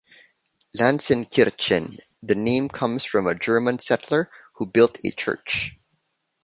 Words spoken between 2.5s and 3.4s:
comes from a